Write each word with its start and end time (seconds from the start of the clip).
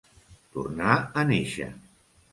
Tornar 0.55 0.95
a 1.23 1.27
néixer. 1.33 1.71